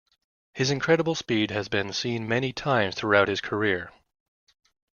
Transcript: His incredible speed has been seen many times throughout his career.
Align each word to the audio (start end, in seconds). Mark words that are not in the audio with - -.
His 0.55 0.71
incredible 0.71 1.13
speed 1.13 1.51
has 1.51 1.69
been 1.69 1.93
seen 1.93 2.27
many 2.27 2.51
times 2.53 2.95
throughout 2.95 3.27
his 3.27 3.39
career. 3.39 3.91